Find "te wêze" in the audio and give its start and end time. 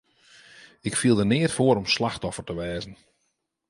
2.45-2.91